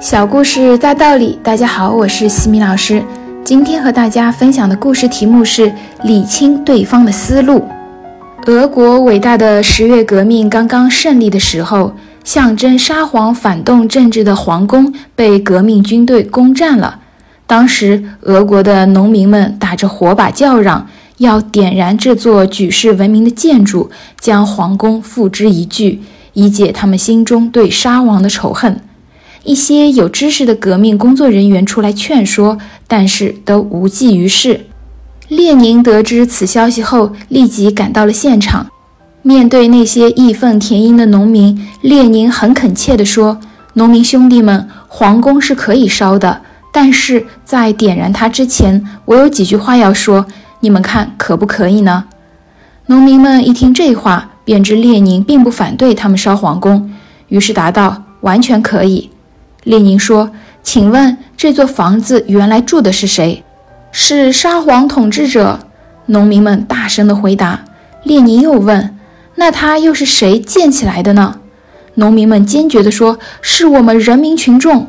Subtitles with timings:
[0.00, 3.04] 小故事大道理，大家好，我是西米老师。
[3.44, 5.70] 今天和大家分享的故事题目是
[6.04, 7.62] 理清对方的思路。
[8.46, 11.92] 俄国伟大的十月革命刚刚胜利的时候，
[12.24, 17.00] 象征沙皇反动政治的皇宫被革命军队攻占了。
[17.46, 20.88] 当时，俄国的农民们打着火把叫嚷，
[21.18, 26.00] 要点燃这座举世闻名的建筑，将皇宫付之一炬，
[26.32, 28.80] 以解他们心中对沙皇的仇恨。
[29.44, 34.66] 一些有知识的革命工作人员出来劝说，但是都无济于事。
[35.28, 38.66] 列宁得知此消息后，立即赶到了现场。
[39.22, 43.38] 面对那些义愤填膺的农民，列宁很恳切地说
[43.74, 46.40] ：“农民兄弟们，皇宫是可以烧的，
[46.72, 50.26] 但是在点燃它之前，我有几句话要说，
[50.60, 52.04] 你们看可不可以呢？”
[52.86, 56.90] 农民们一听这话，便知列宁并不反对他们烧皇宫，
[57.28, 59.10] 于是答道：“完全可以。”
[59.64, 60.30] 列宁说
[60.62, 63.42] ：“请问这座房子原来住的是谁？
[63.92, 65.60] 是沙皇统治者。”
[66.06, 67.60] 农民们大声地回答。
[68.02, 68.96] 列宁又问
[69.36, 71.36] ：“那它又是谁建起来的呢？”
[71.94, 74.88] 农民们坚决地说：“是我们人民群众。”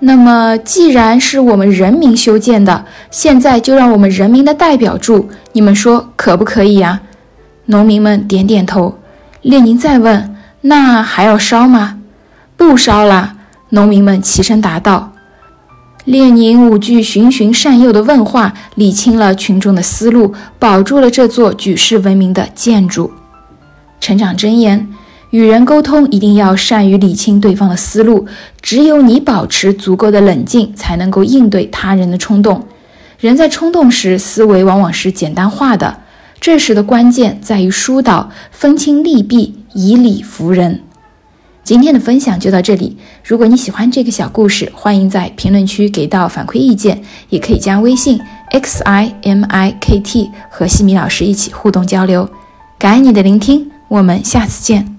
[0.00, 7.00] 那么，既然是我们人民修建的，现在就让我们人民的代表住，你们说可不可以呀？
[7.66, 8.98] 农民们点点头。
[9.42, 12.00] 列宁再问：“那还要烧吗
[12.56, 13.33] ？”“不烧了。”
[13.74, 15.12] 农民们齐声答道
[16.06, 23.10] ：“列宁五句循循善诱的问话，理清了群众的思路，保住了这座举世闻名的建筑。”
[24.00, 24.88] 成长箴言：
[25.30, 28.26] 与人沟通一定要善于理清对方的思路，
[28.62, 32.64] 只有你保持足够的冷静，才能够应对他人的冲动。
[33.18, 35.98] 人在冲动时，思维往往是简单化的，
[36.40, 40.82] 这时的关键在于疏导，分清利弊，以理服人。
[41.64, 42.94] 今天的分享就到这里。
[43.24, 52.28] 如果你喜欢这个小故事，欢迎在评论区给到反馈意见，也可以加微信 x i m i k t 和西米老师一起互动交流。
[52.78, 54.93] 感恩你的聆听，我们下次见。